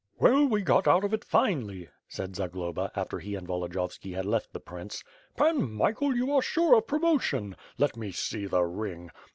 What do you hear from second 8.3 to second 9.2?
the ring!